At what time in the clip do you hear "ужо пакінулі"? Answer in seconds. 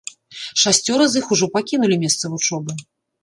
1.37-1.99